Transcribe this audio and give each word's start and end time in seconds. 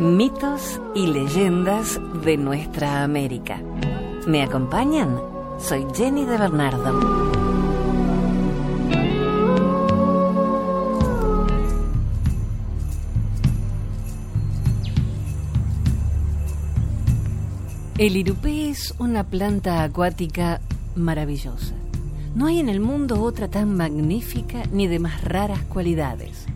Mitos 0.00 0.80
y 0.94 1.08
leyendas 1.08 2.00
de 2.24 2.38
nuestra 2.38 3.02
América. 3.02 3.60
¿Me 4.26 4.42
acompañan? 4.42 5.20
Soy 5.58 5.84
Jenny 5.94 6.24
de 6.24 6.38
Bernardo. 6.38 7.30
El 17.98 18.16
irupé 18.16 18.70
es 18.70 18.94
una 18.98 19.24
planta 19.24 19.82
acuática 19.82 20.62
maravillosa. 20.96 21.74
No 22.34 22.46
hay 22.46 22.58
en 22.58 22.70
el 22.70 22.80
mundo 22.80 23.22
otra 23.22 23.48
tan 23.48 23.76
magnífica 23.76 24.62
ni 24.72 24.86
de 24.86 24.98
más 24.98 25.22
raras 25.22 25.60
cualidades. 25.64 26.46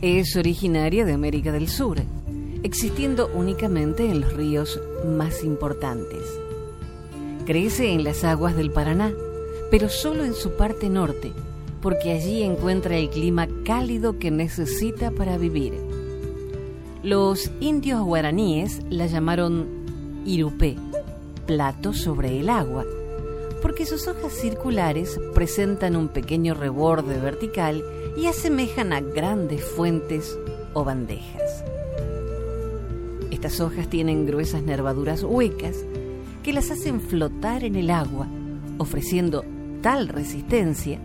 Es 0.00 0.36
originaria 0.36 1.04
de 1.04 1.12
América 1.14 1.50
del 1.50 1.68
Sur, 1.68 2.02
existiendo 2.66 3.30
únicamente 3.32 4.10
en 4.10 4.20
los 4.20 4.32
ríos 4.32 4.80
más 5.06 5.44
importantes. 5.44 6.20
Crece 7.46 7.92
en 7.92 8.02
las 8.02 8.24
aguas 8.24 8.56
del 8.56 8.72
Paraná, 8.72 9.12
pero 9.70 9.88
solo 9.88 10.24
en 10.24 10.34
su 10.34 10.56
parte 10.56 10.90
norte, 10.90 11.32
porque 11.80 12.10
allí 12.10 12.42
encuentra 12.42 12.96
el 12.96 13.08
clima 13.08 13.46
cálido 13.64 14.18
que 14.18 14.32
necesita 14.32 15.12
para 15.12 15.38
vivir. 15.38 15.74
Los 17.04 17.52
indios 17.60 18.02
guaraníes 18.02 18.82
la 18.90 19.06
llamaron 19.06 19.68
irupé, 20.24 20.74
plato 21.46 21.92
sobre 21.92 22.40
el 22.40 22.50
agua, 22.50 22.84
porque 23.62 23.86
sus 23.86 24.08
hojas 24.08 24.32
circulares 24.32 25.20
presentan 25.34 25.94
un 25.94 26.08
pequeño 26.08 26.54
reborde 26.54 27.20
vertical 27.20 27.84
y 28.16 28.26
asemejan 28.26 28.92
a 28.92 29.00
grandes 29.00 29.62
fuentes 29.62 30.36
o 30.74 30.82
bandejas. 30.82 31.75
Estas 33.46 33.60
hojas 33.60 33.88
tienen 33.88 34.26
gruesas 34.26 34.64
nervaduras 34.64 35.22
huecas 35.22 35.76
que 36.42 36.52
las 36.52 36.72
hacen 36.72 37.00
flotar 37.00 37.62
en 37.62 37.76
el 37.76 37.90
agua, 37.90 38.26
ofreciendo 38.78 39.44
tal 39.82 40.08
resistencia 40.08 40.98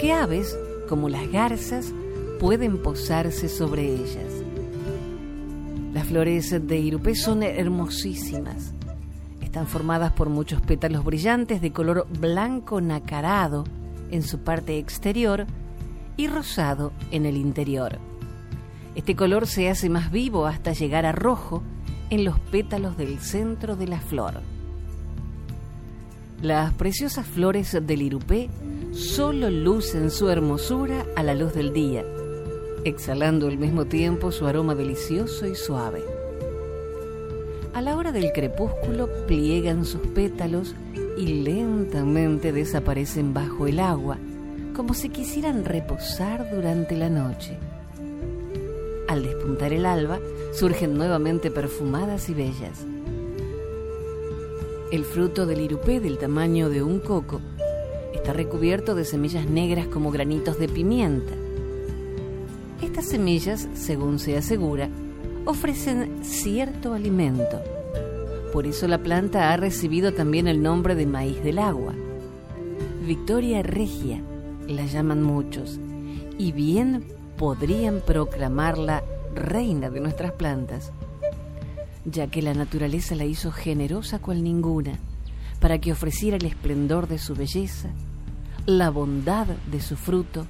que 0.00 0.12
aves 0.12 0.58
como 0.88 1.08
las 1.08 1.30
garzas 1.30 1.92
pueden 2.40 2.82
posarse 2.82 3.48
sobre 3.48 3.94
ellas. 3.94 4.42
Las 5.94 6.08
flores 6.08 6.50
de 6.66 6.78
irupé 6.78 7.14
son 7.14 7.44
hermosísimas. 7.44 8.72
Están 9.40 9.68
formadas 9.68 10.10
por 10.10 10.30
muchos 10.30 10.60
pétalos 10.60 11.04
brillantes 11.04 11.60
de 11.60 11.72
color 11.72 12.08
blanco 12.18 12.80
nacarado 12.80 13.62
en 14.10 14.24
su 14.24 14.40
parte 14.40 14.78
exterior 14.78 15.46
y 16.16 16.26
rosado 16.26 16.90
en 17.12 17.24
el 17.24 17.36
interior. 17.36 18.07
Este 18.94 19.14
color 19.14 19.46
se 19.46 19.68
hace 19.68 19.88
más 19.88 20.10
vivo 20.10 20.46
hasta 20.46 20.72
llegar 20.72 21.06
a 21.06 21.12
rojo 21.12 21.62
en 22.10 22.24
los 22.24 22.38
pétalos 22.38 22.96
del 22.96 23.18
centro 23.20 23.76
de 23.76 23.86
la 23.86 24.00
flor. 24.00 24.40
Las 26.42 26.72
preciosas 26.74 27.26
flores 27.26 27.76
del 27.80 28.02
irupé 28.02 28.48
solo 28.92 29.50
lucen 29.50 30.10
su 30.10 30.28
hermosura 30.28 31.04
a 31.16 31.22
la 31.22 31.34
luz 31.34 31.54
del 31.54 31.72
día 31.72 32.04
exhalando 32.84 33.48
al 33.48 33.58
mismo 33.58 33.86
tiempo 33.86 34.32
su 34.32 34.46
aroma 34.46 34.74
delicioso 34.74 35.46
y 35.46 35.54
suave. 35.54 36.02
A 37.74 37.80
la 37.82 37.96
hora 37.96 38.12
del 38.12 38.32
crepúsculo 38.32 39.08
pliegan 39.26 39.84
sus 39.84 40.00
pétalos 40.08 40.74
y 41.16 41.42
lentamente 41.42 42.52
desaparecen 42.52 43.34
bajo 43.34 43.66
el 43.66 43.80
agua, 43.80 44.18
como 44.74 44.94
si 44.94 45.08
quisieran 45.08 45.64
reposar 45.64 46.50
durante 46.50 46.96
la 46.96 47.08
noche. 47.08 47.56
Al 49.18 49.24
despuntar 49.24 49.72
el 49.72 49.84
alba, 49.84 50.20
surgen 50.52 50.96
nuevamente 50.96 51.50
perfumadas 51.50 52.28
y 52.28 52.34
bellas. 52.34 52.86
El 54.92 55.04
fruto 55.04 55.44
del 55.44 55.60
irupé 55.60 55.98
del 55.98 56.18
tamaño 56.18 56.70
de 56.70 56.84
un 56.84 57.00
coco 57.00 57.40
está 58.14 58.32
recubierto 58.32 58.94
de 58.94 59.04
semillas 59.04 59.50
negras 59.50 59.88
como 59.88 60.12
granitos 60.12 60.60
de 60.60 60.68
pimienta 60.68 61.34
estas 62.80 63.06
semillas, 63.06 63.68
según 63.74 64.20
se 64.20 64.36
asegura, 64.36 64.88
ofrecen 65.46 66.22
cierto 66.22 66.94
alimento. 66.94 67.60
Por 68.52 68.68
eso 68.68 68.86
la 68.86 69.02
planta 69.02 69.52
ha 69.52 69.56
recibido 69.56 70.14
también 70.14 70.46
el 70.46 70.62
nombre 70.62 70.94
de 70.94 71.06
maíz 71.06 71.42
del 71.42 71.58
agua. 71.58 71.92
Victoria 73.04 73.64
regia 73.64 74.22
la 74.68 74.86
llaman 74.86 75.24
muchos, 75.24 75.80
y 76.38 76.52
bien 76.52 77.04
podrían 77.38 78.02
proclamarla 78.04 79.02
reina 79.34 79.88
de 79.88 80.00
nuestras 80.00 80.32
plantas, 80.32 80.92
ya 82.04 82.26
que 82.26 82.42
la 82.42 82.52
naturaleza 82.52 83.14
la 83.14 83.24
hizo 83.24 83.52
generosa 83.52 84.18
cual 84.18 84.42
ninguna, 84.42 84.98
para 85.60 85.78
que 85.78 85.92
ofreciera 85.92 86.36
el 86.36 86.44
esplendor 86.44 87.08
de 87.08 87.18
su 87.18 87.34
belleza, 87.34 87.88
la 88.66 88.90
bondad 88.90 89.46
de 89.46 89.80
su 89.80 89.96
fruto, 89.96 90.46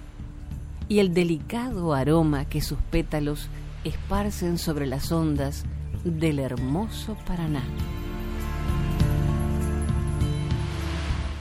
y 0.88 1.00
el 1.00 1.12
delicado 1.12 1.92
aroma 1.92 2.46
que 2.46 2.62
sus 2.62 2.78
pétalos 2.90 3.48
esparcen 3.84 4.56
sobre 4.56 4.86
las 4.86 5.12
ondas 5.12 5.64
del 6.04 6.38
hermoso 6.38 7.16
Paraná. 7.26 7.62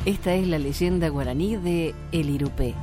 Esta 0.06 0.34
es 0.36 0.48
la 0.48 0.60
leyenda 0.60 1.10
guaraní 1.10 1.56
de 1.58 1.96
El 2.12 2.30
Irupé. 2.30 2.76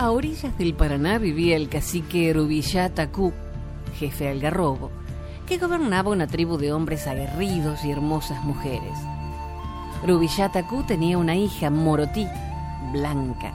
A 0.00 0.12
orillas 0.12 0.56
del 0.56 0.72
Paraná 0.72 1.18
vivía 1.18 1.56
el 1.56 1.68
cacique 1.68 2.32
Rubillá 2.32 2.88
Tacú, 2.88 3.34
jefe 3.98 4.30
algarrobo, 4.30 4.90
que 5.46 5.58
gobernaba 5.58 6.08
una 6.08 6.26
tribu 6.26 6.56
de 6.56 6.72
hombres 6.72 7.06
aguerridos 7.06 7.84
y 7.84 7.90
hermosas 7.90 8.42
mujeres. 8.42 8.98
Rubillataku 10.06 10.84
tenía 10.84 11.18
una 11.18 11.36
hija, 11.36 11.68
Morotí, 11.68 12.26
blanca, 12.94 13.52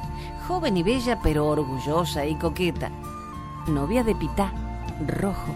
joven 0.47 0.78
y 0.78 0.84
bella 0.84 1.19
pero 1.23 1.47
orgullosa 1.47 2.28
y 2.28 2.35
coqueta, 2.35 2.91
novia 3.66 4.03
de 4.03 4.13
Pitá, 4.13 4.53
rojo, 5.07 5.51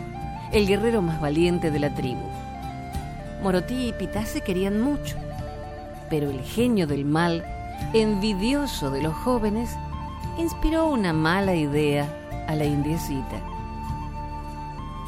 el 0.52 0.66
guerrero 0.66 1.04
más 1.04 1.22
valiente 1.22 1.70
de 1.70 1.80
la 1.82 1.94
tribu. 1.94 2.26
Morotí 3.44 3.90
y 3.90 3.94
Pitá 3.94 4.26
se 4.26 4.42
querían 4.42 4.82
mucho, 4.82 5.18
pero 6.10 6.32
el 6.32 6.42
genio 6.42 6.88
del 6.88 7.06
mal, 7.06 7.46
envidioso 7.94 8.90
de 8.90 9.04
los 9.04 9.14
jóvenes, 9.14 9.78
inspiró 10.40 10.88
una 10.88 11.12
mala 11.12 11.54
idea 11.54 12.08
a 12.48 12.56
la 12.56 12.66
indiecita. 12.66 13.42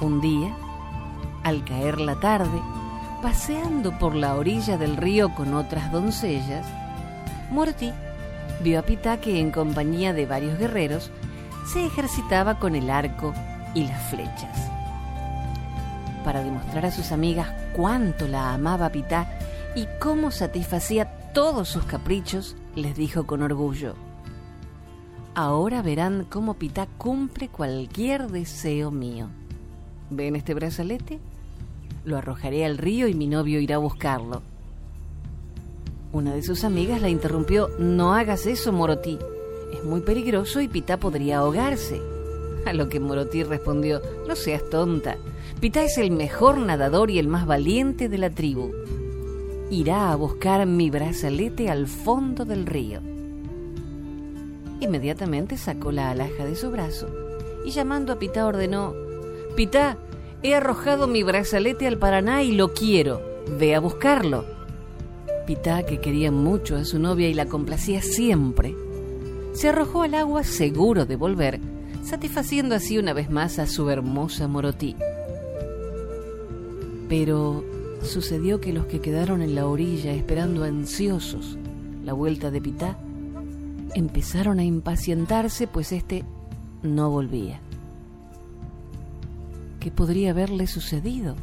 Un 0.02 0.20
día, 0.20 0.54
al 1.44 1.64
caer 1.64 2.02
la 2.02 2.20
tarde, 2.20 2.62
paseando 3.22 3.98
por 3.98 4.14
la 4.14 4.36
orilla 4.36 4.78
del 4.78 4.98
río 4.98 5.34
con 5.34 5.54
otras 5.54 5.92
doncellas, 5.92 6.66
Morty 7.50 7.94
vio 8.62 8.80
a 8.80 8.82
Pitá 8.82 9.22
que 9.22 9.40
en 9.40 9.52
compañía 9.52 10.14
de 10.14 10.26
varios 10.26 10.60
guerreros 10.60 11.12
se 11.72 11.86
ejercitaba 11.86 12.60
con 12.60 12.76
el 12.76 12.90
arco 12.90 13.34
y 13.74 13.88
las 13.88 14.10
flechas. 14.10 14.70
Para 16.26 16.44
demostrar 16.44 16.86
a 16.86 16.92
sus 16.92 17.12
amigas 17.12 17.50
cuánto 17.74 18.28
la 18.28 18.54
amaba 18.54 18.90
Pitá 18.90 19.28
y 19.76 19.88
cómo 20.00 20.30
satisfacía 20.32 21.06
todos 21.34 21.70
sus 21.70 21.86
caprichos, 21.86 22.58
les 22.76 22.96
dijo 22.96 23.26
con 23.26 23.42
orgullo, 23.42 23.96
Ahora 25.34 25.82
verán 25.82 26.26
cómo 26.30 26.56
Pitá 26.56 26.88
cumple 26.98 27.48
cualquier 27.48 28.28
deseo 28.28 28.92
mío. 28.92 29.28
¿Ven 30.10 30.36
este 30.36 30.54
brazalete? 30.54 31.20
Lo 32.04 32.18
arrojaré 32.18 32.66
al 32.66 32.78
río 32.78 33.08
y 33.08 33.14
mi 33.14 33.28
novio 33.28 33.62
irá 33.62 33.76
a 33.76 33.80
buscarlo. 33.80 34.42
Una 36.12 36.34
de 36.34 36.44
sus 36.44 36.66
amigas 36.66 37.02
la 37.02 37.08
interrumpió. 37.08 37.70
No 37.80 38.14
hagas 38.14 38.46
eso, 38.46 38.74
Morotí. 38.74 39.18
Es 39.74 39.86
muy 39.86 40.02
peligroso 40.02 40.60
y 40.60 40.68
Pitá 40.68 40.98
podría 40.98 41.38
ahogarse. 41.38 42.02
A 42.66 42.74
lo 42.74 42.90
que 42.90 43.00
Morotí 43.00 43.44
respondió, 43.44 44.02
no 44.28 44.36
seas 44.36 44.70
tonta. 44.70 45.16
Pitá 45.62 45.84
es 45.84 45.98
el 45.98 46.12
mejor 46.12 46.58
nadador 46.58 47.10
y 47.10 47.20
el 47.20 47.30
más 47.30 47.46
valiente 47.46 48.10
de 48.10 48.18
la 48.18 48.32
tribu. 48.32 48.74
Irá 49.70 50.12
a 50.12 50.16
buscar 50.18 50.66
mi 50.66 50.90
brazalete 50.90 51.70
al 51.70 51.88
fondo 51.88 52.44
del 52.44 52.66
río. 52.66 53.11
Inmediatamente 54.82 55.58
sacó 55.58 55.92
la 55.92 56.10
alhaja 56.10 56.44
de 56.44 56.56
su 56.56 56.72
brazo 56.72 57.08
y 57.64 57.70
llamando 57.70 58.12
a 58.12 58.20
Pitá 58.20 58.48
ordenó, 58.48 58.94
Pitá, 59.56 59.98
he 60.42 60.56
arrojado 60.56 61.08
mi 61.08 61.22
brazalete 61.22 61.86
al 61.86 62.00
Paraná 62.00 62.42
y 62.42 62.52
lo 62.52 62.74
quiero, 62.74 63.22
ve 63.60 63.76
a 63.76 63.80
buscarlo. 63.80 64.44
Pitá, 65.46 65.84
que 65.84 66.00
quería 66.00 66.32
mucho 66.32 66.76
a 66.76 66.84
su 66.84 66.98
novia 66.98 67.30
y 67.30 67.36
la 67.36 67.46
complacía 67.46 68.02
siempre, 68.02 68.76
se 69.54 69.70
arrojó 69.70 70.02
al 70.02 70.16
agua 70.16 70.44
seguro 70.44 71.06
de 71.06 71.16
volver, 71.16 71.60
satisfaciendo 72.04 72.74
así 72.74 72.98
una 72.98 73.14
vez 73.14 73.30
más 73.30 73.60
a 73.60 73.68
su 73.68 73.88
hermosa 73.90 74.48
Morotí. 74.48 74.96
Pero 77.08 77.64
sucedió 78.02 78.60
que 78.60 78.74
los 78.74 78.86
que 78.86 79.00
quedaron 79.00 79.44
en 79.44 79.54
la 79.54 79.68
orilla 79.68 80.12
esperando 80.14 80.64
ansiosos 80.64 81.60
la 82.04 82.14
vuelta 82.14 82.50
de 82.50 82.62
Pitá, 82.62 82.98
empezaron 83.96 84.60
a 84.60 84.64
impacientarse 84.64 85.68
pues 85.68 85.92
éste 85.92 86.24
no 86.84 87.10
volvía. 87.10 87.60
¿Qué 89.80 89.92
podría 89.92 90.32
haberle 90.32 90.68
sucedido? 90.68 91.36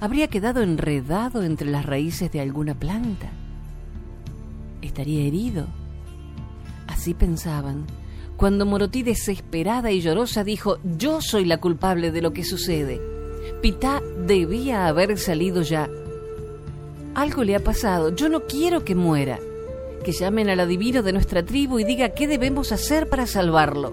¿Habría 0.00 0.28
quedado 0.28 0.62
enredado 0.62 1.42
entre 1.42 1.70
las 1.70 1.84
raíces 1.84 2.32
de 2.32 2.40
alguna 2.40 2.74
planta? 2.74 3.30
¿Estaría 4.82 5.24
herido? 5.24 5.66
Así 6.86 7.14
pensaban, 7.14 7.86
cuando 8.36 8.66
Morotí 8.66 9.02
desesperada 9.02 9.90
y 9.92 10.00
llorosa 10.00 10.44
dijo, 10.44 10.78
yo 10.96 11.20
soy 11.20 11.44
la 11.44 11.58
culpable 11.58 12.10
de 12.10 12.22
lo 12.22 12.32
que 12.32 12.44
sucede. 12.44 13.00
Pitá 13.62 14.02
debía 14.26 14.86
haber 14.86 15.18
salido 15.18 15.62
ya. 15.62 15.88
Algo 17.14 17.44
le 17.44 17.54
ha 17.54 17.62
pasado, 17.62 18.14
yo 18.14 18.28
no 18.28 18.40
quiero 18.46 18.84
que 18.84 18.94
muera. 18.94 19.38
Que 20.04 20.12
llamen 20.12 20.50
al 20.50 20.60
adivino 20.60 21.02
de 21.02 21.12
nuestra 21.12 21.44
tribu 21.44 21.78
y 21.78 21.84
diga 21.84 22.10
qué 22.10 22.28
debemos 22.28 22.72
hacer 22.72 23.08
para 23.08 23.26
salvarlo. 23.26 23.92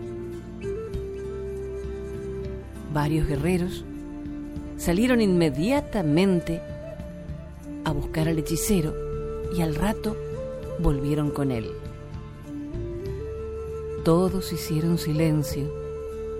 Varios 2.93 3.27
guerreros 3.27 3.85
salieron 4.77 5.21
inmediatamente 5.21 6.61
a 7.85 7.91
buscar 7.91 8.27
al 8.27 8.37
hechicero 8.39 8.93
y 9.55 9.61
al 9.61 9.75
rato 9.75 10.17
volvieron 10.79 11.31
con 11.31 11.51
él. 11.51 11.71
Todos 14.03 14.51
hicieron 14.51 14.97
silencio 14.97 15.71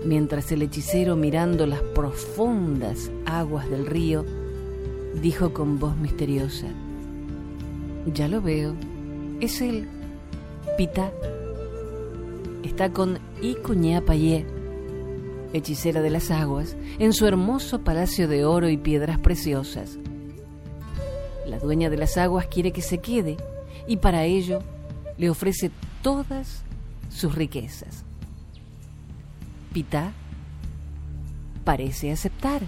mientras 0.04 0.52
el 0.52 0.62
hechicero 0.62 1.16
mirando 1.16 1.66
las 1.66 1.80
profundas 1.80 3.10
aguas 3.24 3.70
del 3.70 3.86
río 3.86 4.24
dijo 5.20 5.52
con 5.54 5.78
voz 5.78 5.96
misteriosa, 5.96 6.66
Ya 8.12 8.28
lo 8.28 8.42
veo, 8.42 8.74
es 9.42 9.60
él, 9.60 9.88
Pita. 10.78 11.12
Está 12.62 12.92
con 12.92 13.18
Payé, 14.06 14.46
hechicera 15.52 16.00
de 16.00 16.10
las 16.10 16.30
aguas, 16.30 16.76
en 17.00 17.12
su 17.12 17.26
hermoso 17.26 17.80
palacio 17.80 18.28
de 18.28 18.44
oro 18.44 18.68
y 18.68 18.76
piedras 18.76 19.18
preciosas. 19.18 19.98
La 21.46 21.58
dueña 21.58 21.90
de 21.90 21.96
las 21.96 22.16
aguas 22.16 22.46
quiere 22.46 22.70
que 22.70 22.82
se 22.82 22.98
quede 22.98 23.36
y 23.88 23.96
para 23.96 24.24
ello 24.24 24.60
le 25.18 25.28
ofrece 25.28 25.72
todas 26.02 26.62
sus 27.10 27.34
riquezas. 27.34 28.04
Pitá 29.72 30.12
parece 31.64 32.12
aceptar. 32.12 32.62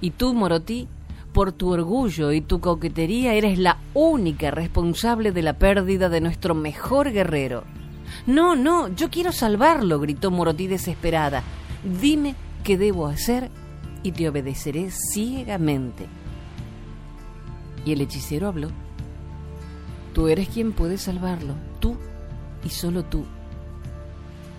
Y 0.00 0.10
tú, 0.10 0.32
Morotí, 0.32 0.88
por 1.32 1.52
tu 1.52 1.70
orgullo 1.70 2.32
y 2.32 2.40
tu 2.40 2.60
coquetería 2.60 3.34
eres 3.34 3.58
la 3.58 3.78
única 3.94 4.50
responsable 4.50 5.32
de 5.32 5.42
la 5.42 5.54
pérdida 5.54 6.08
de 6.08 6.20
nuestro 6.20 6.54
mejor 6.54 7.10
guerrero. 7.10 7.64
No, 8.26 8.54
no, 8.54 8.88
yo 8.88 9.10
quiero 9.10 9.32
salvarlo, 9.32 9.98
gritó 9.98 10.30
Morotí 10.30 10.66
desesperada. 10.66 11.42
Dime 12.00 12.34
qué 12.62 12.76
debo 12.76 13.06
hacer 13.06 13.50
y 14.02 14.12
te 14.12 14.28
obedeceré 14.28 14.90
ciegamente. 14.90 16.06
Y 17.84 17.92
el 17.92 18.00
hechicero 18.00 18.48
habló. 18.48 18.68
Tú 20.14 20.28
eres 20.28 20.48
quien 20.48 20.72
puede 20.72 20.98
salvarlo, 20.98 21.54
tú 21.80 21.96
y 22.64 22.68
solo 22.68 23.04
tú. 23.04 23.24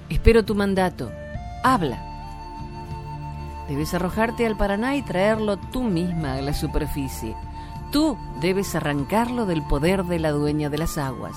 Espero 0.09 0.43
tu 0.43 0.55
mandato. 0.55 1.11
Habla. 1.63 2.12
Debes 3.68 3.94
arrojarte 3.94 4.45
al 4.45 4.57
Paraná 4.57 4.95
y 4.95 5.01
traerlo 5.01 5.57
tú 5.57 5.83
misma 5.83 6.33
a 6.36 6.42
la 6.42 6.54
superficie. 6.54 7.36
Tú 7.92 8.18
debes 8.42 8.75
arrancarlo 8.75 9.45
del 9.45 9.62
poder 9.63 10.04
de 10.04 10.19
la 10.19 10.31
dueña 10.31 10.69
de 10.69 10.77
las 10.77 10.98
aguas. 10.98 11.36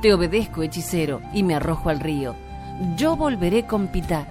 Te 0.00 0.14
obedezco, 0.14 0.62
hechicero, 0.62 1.20
y 1.32 1.42
me 1.42 1.54
arrojo 1.54 1.90
al 1.90 2.00
río. 2.00 2.34
Yo 2.96 3.16
volveré 3.16 3.66
con 3.66 3.88
Pitá. 3.88 4.26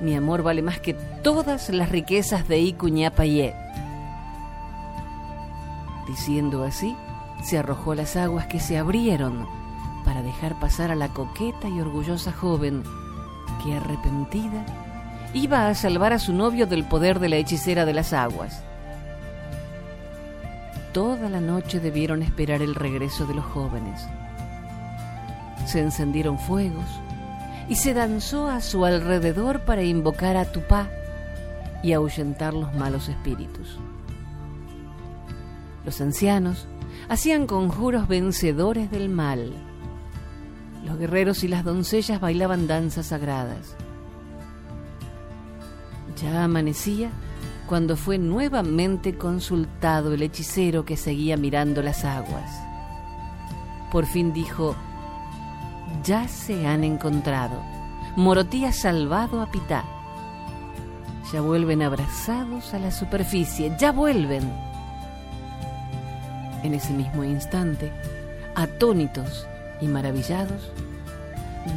Mi 0.00 0.14
amor 0.14 0.42
vale 0.42 0.62
más 0.62 0.80
que 0.80 0.94
todas 1.22 1.70
las 1.70 1.88
riquezas 1.88 2.46
de 2.48 2.58
Icuñapayé. 2.58 3.54
Diciendo 6.06 6.64
así, 6.64 6.96
se 7.42 7.58
arrojó 7.58 7.94
las 7.94 8.16
aguas 8.16 8.46
que 8.46 8.60
se 8.60 8.78
abrieron 8.78 9.46
para 10.04 10.22
dejar 10.22 10.58
pasar 10.58 10.90
a 10.90 10.96
la 10.96 11.08
coqueta 11.08 11.68
y 11.68 11.80
orgullosa 11.80 12.32
joven 12.32 12.82
que 13.62 13.74
arrepentida 13.76 14.89
iba 15.34 15.68
a 15.68 15.74
salvar 15.74 16.12
a 16.12 16.18
su 16.18 16.32
novio 16.32 16.66
del 16.66 16.84
poder 16.84 17.18
de 17.18 17.28
la 17.28 17.36
hechicera 17.36 17.84
de 17.84 17.92
las 17.92 18.12
aguas. 18.12 18.62
Toda 20.92 21.28
la 21.28 21.40
noche 21.40 21.80
debieron 21.80 22.22
esperar 22.22 22.62
el 22.62 22.74
regreso 22.74 23.26
de 23.26 23.34
los 23.34 23.44
jóvenes. 23.44 24.06
Se 25.66 25.80
encendieron 25.80 26.38
fuegos 26.38 26.86
y 27.68 27.76
se 27.76 27.94
danzó 27.94 28.48
a 28.48 28.60
su 28.60 28.84
alrededor 28.84 29.60
para 29.60 29.82
invocar 29.82 30.36
a 30.36 30.50
Tupá 30.50 30.88
y 31.82 31.92
ahuyentar 31.92 32.54
los 32.54 32.74
malos 32.74 33.08
espíritus. 33.08 33.78
Los 35.84 36.00
ancianos 36.00 36.66
hacían 37.08 37.46
conjuros 37.46 38.08
vencedores 38.08 38.90
del 38.90 39.08
mal 39.08 39.52
los 40.84 40.98
guerreros 40.98 41.44
y 41.44 41.48
las 41.48 41.64
doncellas 41.64 42.20
bailaban 42.20 42.66
danzas 42.66 43.06
sagradas. 43.06 43.76
Ya 46.22 46.44
amanecía 46.44 47.10
cuando 47.66 47.96
fue 47.96 48.18
nuevamente 48.18 49.16
consultado 49.16 50.12
el 50.12 50.22
hechicero 50.22 50.84
que 50.84 50.96
seguía 50.96 51.36
mirando 51.36 51.82
las 51.82 52.04
aguas. 52.04 52.50
Por 53.90 54.06
fin 54.06 54.32
dijo, 54.32 54.74
ya 56.04 56.28
se 56.28 56.66
han 56.66 56.84
encontrado. 56.84 57.62
Morotí 58.16 58.64
ha 58.64 58.72
salvado 58.72 59.40
a 59.40 59.50
Pitá. 59.50 59.84
Ya 61.32 61.40
vuelven 61.40 61.82
abrazados 61.82 62.74
a 62.74 62.78
la 62.78 62.90
superficie, 62.90 63.74
ya 63.78 63.92
vuelven. 63.92 64.52
En 66.64 66.74
ese 66.74 66.92
mismo 66.92 67.24
instante, 67.24 67.92
atónitos 68.56 69.46
y 69.80 69.86
maravillados, 69.86 70.70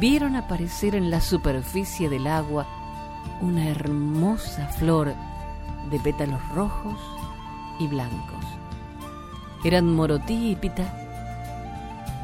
vieron 0.00 0.36
aparecer 0.36 0.94
en 0.94 1.10
la 1.10 1.20
superficie 1.20 2.08
del 2.08 2.26
agua 2.26 2.66
una 3.40 3.68
hermosa 3.68 4.68
flor 4.68 5.14
de 5.90 6.00
pétalos 6.00 6.40
rojos 6.54 6.98
y 7.78 7.86
blancos. 7.88 8.44
Eran 9.64 9.94
Morotí 9.94 10.50
y 10.50 10.56
Pita, 10.56 10.84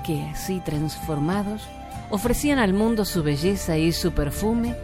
que 0.04 0.22
así 0.24 0.60
transformados 0.60 1.66
ofrecían 2.10 2.58
al 2.58 2.74
mundo 2.74 3.04
su 3.04 3.22
belleza 3.22 3.78
y 3.78 3.92
su 3.92 4.12
perfume 4.12 4.74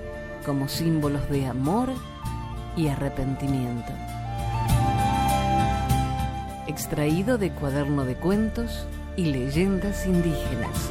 como 0.44 0.68
símbolos 0.68 1.28
de 1.28 1.46
amor 1.46 1.90
y 2.76 2.88
arrepentimiento. 2.88 3.92
Extraído 6.66 7.38
de 7.38 7.50
Cuaderno 7.50 8.04
de 8.04 8.14
Cuentos 8.14 8.86
y 9.16 9.26
leyendas 9.26 10.06
indígenas. 10.06 10.90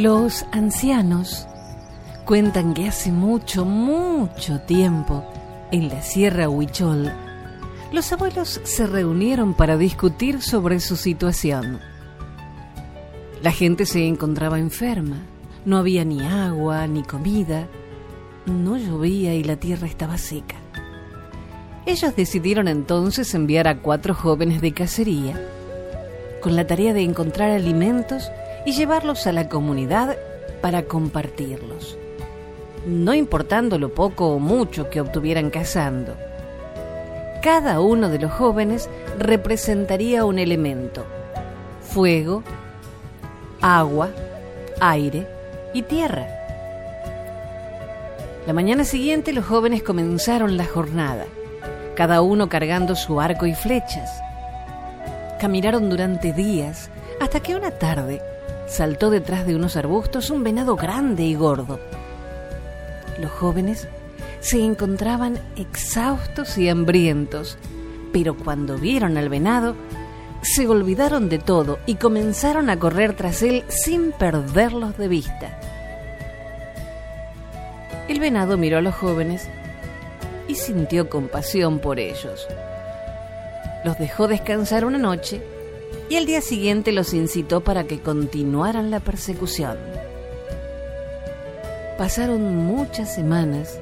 Los 0.00 0.46
ancianos 0.50 1.46
cuentan 2.24 2.72
que 2.72 2.88
hace 2.88 3.12
mucho, 3.12 3.66
mucho 3.66 4.58
tiempo, 4.60 5.30
en 5.72 5.90
la 5.90 6.00
Sierra 6.00 6.48
Huichol, 6.48 7.12
los 7.92 8.10
abuelos 8.10 8.62
se 8.64 8.86
reunieron 8.86 9.52
para 9.52 9.76
discutir 9.76 10.40
sobre 10.40 10.80
su 10.80 10.96
situación. 10.96 11.80
La 13.42 13.52
gente 13.52 13.84
se 13.84 14.06
encontraba 14.06 14.58
enferma, 14.58 15.18
no 15.66 15.76
había 15.76 16.02
ni 16.06 16.24
agua 16.24 16.86
ni 16.86 17.02
comida, 17.02 17.66
no 18.46 18.78
llovía 18.78 19.34
y 19.34 19.44
la 19.44 19.56
tierra 19.56 19.86
estaba 19.86 20.16
seca. 20.16 20.56
Ellos 21.84 22.16
decidieron 22.16 22.68
entonces 22.68 23.34
enviar 23.34 23.68
a 23.68 23.82
cuatro 23.82 24.14
jóvenes 24.14 24.62
de 24.62 24.72
cacería 24.72 25.38
con 26.40 26.56
la 26.56 26.66
tarea 26.66 26.94
de 26.94 27.02
encontrar 27.02 27.50
alimentos 27.50 28.30
y 28.64 28.72
llevarlos 28.72 29.26
a 29.26 29.32
la 29.32 29.48
comunidad 29.48 30.16
para 30.60 30.82
compartirlos, 30.82 31.96
no 32.86 33.14
importando 33.14 33.78
lo 33.78 33.94
poco 33.94 34.28
o 34.28 34.38
mucho 34.38 34.90
que 34.90 35.00
obtuvieran 35.00 35.50
cazando. 35.50 36.16
Cada 37.42 37.80
uno 37.80 38.08
de 38.08 38.18
los 38.18 38.32
jóvenes 38.32 38.88
representaría 39.18 40.24
un 40.24 40.38
elemento, 40.38 41.04
fuego, 41.80 42.42
agua, 43.60 44.10
aire 44.80 45.26
y 45.72 45.82
tierra. 45.82 46.26
La 48.46 48.52
mañana 48.52 48.84
siguiente 48.84 49.32
los 49.32 49.44
jóvenes 49.44 49.82
comenzaron 49.82 50.56
la 50.56 50.64
jornada, 50.64 51.26
cada 51.94 52.22
uno 52.22 52.48
cargando 52.48 52.96
su 52.96 53.20
arco 53.20 53.46
y 53.46 53.54
flechas. 53.54 54.22
Caminaron 55.38 55.88
durante 55.88 56.32
días 56.32 56.90
hasta 57.20 57.40
que 57.40 57.54
una 57.54 57.70
tarde 57.70 58.20
saltó 58.70 59.10
detrás 59.10 59.46
de 59.46 59.56
unos 59.56 59.76
arbustos 59.76 60.30
un 60.30 60.44
venado 60.44 60.76
grande 60.76 61.24
y 61.24 61.34
gordo. 61.34 61.80
Los 63.18 63.30
jóvenes 63.32 63.88
se 64.40 64.64
encontraban 64.64 65.38
exhaustos 65.56 66.56
y 66.56 66.68
hambrientos, 66.68 67.58
pero 68.12 68.36
cuando 68.36 68.78
vieron 68.78 69.18
al 69.18 69.28
venado, 69.28 69.74
se 70.42 70.66
olvidaron 70.66 71.28
de 71.28 71.38
todo 71.38 71.78
y 71.84 71.96
comenzaron 71.96 72.70
a 72.70 72.78
correr 72.78 73.14
tras 73.14 73.42
él 73.42 73.64
sin 73.68 74.12
perderlos 74.12 74.96
de 74.96 75.08
vista. 75.08 75.60
El 78.08 78.20
venado 78.20 78.56
miró 78.56 78.78
a 78.78 78.82
los 78.82 78.94
jóvenes 78.94 79.48
y 80.48 80.54
sintió 80.54 81.10
compasión 81.10 81.80
por 81.80 81.98
ellos. 81.98 82.46
Los 83.84 83.98
dejó 83.98 84.28
descansar 84.28 84.84
una 84.84 84.98
noche 84.98 85.42
y 86.10 86.16
al 86.16 86.26
día 86.26 86.40
siguiente 86.40 86.90
los 86.90 87.14
incitó 87.14 87.60
para 87.62 87.84
que 87.84 88.00
continuaran 88.00 88.90
la 88.90 88.98
persecución. 88.98 89.78
Pasaron 91.96 92.56
muchas 92.56 93.14
semanas 93.14 93.78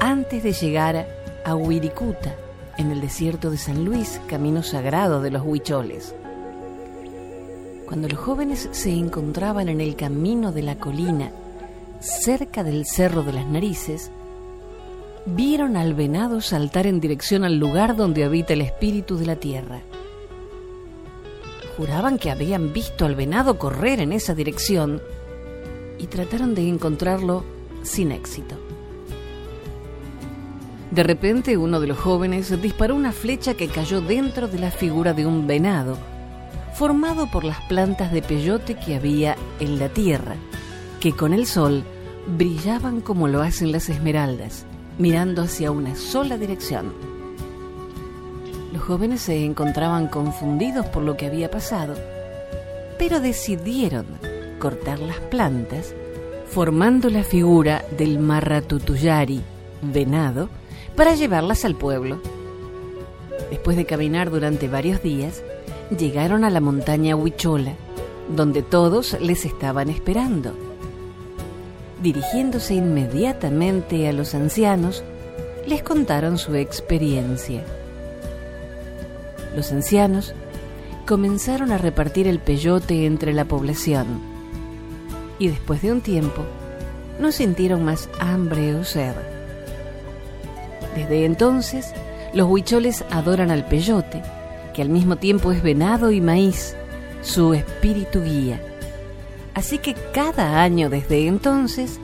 antes 0.00 0.42
de 0.42 0.52
llegar 0.52 1.06
a 1.44 1.54
Huiricuta, 1.54 2.34
en 2.76 2.90
el 2.90 3.00
desierto 3.00 3.52
de 3.52 3.56
San 3.56 3.84
Luis, 3.84 4.20
camino 4.26 4.64
sagrado 4.64 5.22
de 5.22 5.30
los 5.30 5.42
huicholes. 5.44 6.12
Cuando 7.86 8.08
los 8.08 8.18
jóvenes 8.18 8.68
se 8.72 8.90
encontraban 8.90 9.68
en 9.68 9.80
el 9.80 9.94
camino 9.94 10.50
de 10.50 10.62
la 10.62 10.74
colina, 10.74 11.30
cerca 12.00 12.64
del 12.64 12.84
Cerro 12.84 13.22
de 13.22 13.32
las 13.32 13.46
Narices, 13.46 14.10
vieron 15.24 15.76
al 15.76 15.94
venado 15.94 16.40
saltar 16.40 16.88
en 16.88 16.98
dirección 16.98 17.44
al 17.44 17.58
lugar 17.58 17.94
donde 17.94 18.24
habita 18.24 18.54
el 18.54 18.62
espíritu 18.62 19.16
de 19.16 19.26
la 19.26 19.36
tierra. 19.36 19.82
Juraban 21.76 22.18
que 22.18 22.30
habían 22.30 22.72
visto 22.72 23.04
al 23.04 23.16
venado 23.16 23.58
correr 23.58 24.00
en 24.00 24.12
esa 24.12 24.34
dirección 24.34 25.02
y 25.98 26.06
trataron 26.06 26.54
de 26.54 26.68
encontrarlo 26.68 27.44
sin 27.82 28.12
éxito. 28.12 28.56
De 30.90 31.02
repente 31.02 31.56
uno 31.56 31.80
de 31.80 31.88
los 31.88 31.98
jóvenes 31.98 32.60
disparó 32.62 32.94
una 32.94 33.10
flecha 33.10 33.54
que 33.54 33.66
cayó 33.66 34.00
dentro 34.00 34.46
de 34.46 34.60
la 34.60 34.70
figura 34.70 35.12
de 35.12 35.26
un 35.26 35.48
venado, 35.48 35.98
formado 36.74 37.28
por 37.30 37.42
las 37.42 37.60
plantas 37.62 38.12
de 38.12 38.22
peyote 38.22 38.76
que 38.76 38.94
había 38.94 39.36
en 39.58 39.80
la 39.80 39.88
tierra, 39.88 40.36
que 41.00 41.12
con 41.12 41.34
el 41.34 41.46
sol 41.46 41.82
brillaban 42.28 43.00
como 43.00 43.26
lo 43.26 43.42
hacen 43.42 43.72
las 43.72 43.88
esmeraldas, 43.88 44.64
mirando 44.98 45.42
hacia 45.42 45.72
una 45.72 45.96
sola 45.96 46.38
dirección. 46.38 47.13
Jóvenes 48.86 49.22
se 49.22 49.42
encontraban 49.46 50.08
confundidos 50.08 50.84
por 50.84 51.02
lo 51.02 51.16
que 51.16 51.24
había 51.24 51.50
pasado, 51.50 51.94
pero 52.98 53.18
decidieron 53.18 54.04
cortar 54.58 54.98
las 54.98 55.16
plantas, 55.20 55.94
formando 56.50 57.08
la 57.08 57.24
figura 57.24 57.82
del 57.96 58.18
marratutuyari, 58.18 59.40
venado, 59.80 60.50
para 60.96 61.14
llevarlas 61.14 61.64
al 61.64 61.76
pueblo. 61.76 62.20
Después 63.48 63.78
de 63.78 63.86
caminar 63.86 64.30
durante 64.30 64.68
varios 64.68 65.02
días, 65.02 65.42
llegaron 65.96 66.44
a 66.44 66.50
la 66.50 66.60
montaña 66.60 67.16
Huichola, 67.16 67.72
donde 68.36 68.60
todos 68.62 69.18
les 69.18 69.46
estaban 69.46 69.88
esperando. 69.88 70.54
Dirigiéndose 72.02 72.74
inmediatamente 72.74 74.06
a 74.08 74.12
los 74.12 74.34
ancianos, 74.34 75.02
les 75.66 75.82
contaron 75.82 76.36
su 76.36 76.54
experiencia 76.54 77.64
los 79.54 79.72
ancianos 79.72 80.34
comenzaron 81.06 81.72
a 81.72 81.78
repartir 81.78 82.26
el 82.26 82.38
peyote 82.38 83.06
entre 83.06 83.32
la 83.32 83.44
población 83.44 84.34
y 85.38 85.48
después 85.48 85.82
de 85.82 85.92
un 85.92 86.00
tiempo 86.00 86.42
no 87.20 87.32
sintieron 87.32 87.84
más 87.84 88.08
hambre 88.18 88.74
o 88.74 88.84
sed. 88.84 89.14
Desde 90.94 91.24
entonces, 91.24 91.92
los 92.32 92.48
huicholes 92.48 93.04
adoran 93.10 93.50
al 93.50 93.66
peyote, 93.66 94.22
que 94.74 94.82
al 94.82 94.88
mismo 94.88 95.16
tiempo 95.16 95.52
es 95.52 95.62
venado 95.62 96.10
y 96.10 96.20
maíz, 96.20 96.76
su 97.22 97.54
espíritu 97.54 98.22
guía. 98.22 98.60
Así 99.54 99.78
que 99.78 99.94
cada 100.12 100.62
año 100.62 100.90
desde 100.90 101.26
entonces 101.26 101.98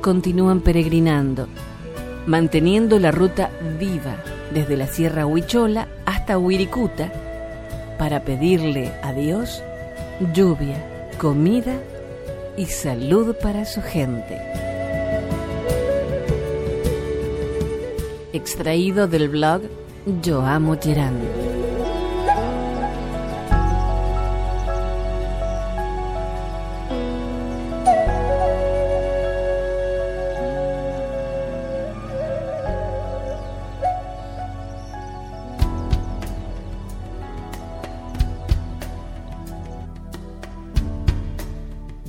continúan 0.00 0.60
peregrinando, 0.60 1.46
manteniendo 2.26 2.98
la 2.98 3.12
ruta 3.12 3.50
viva 3.78 4.16
desde 4.52 4.76
la 4.76 4.86
Sierra 4.86 5.26
Huichola 5.26 5.88
hasta 6.28 7.10
para 7.96 8.20
pedirle 8.20 8.92
a 9.02 9.14
Dios 9.14 9.62
lluvia, 10.34 10.76
comida 11.18 11.74
y 12.58 12.66
salud 12.66 13.34
para 13.42 13.64
su 13.64 13.80
gente. 13.80 14.38
Extraído 18.34 19.08
del 19.08 19.30
blog 19.30 19.62
Yo 20.22 20.42
Amo 20.42 20.76
Gerán. 20.78 21.47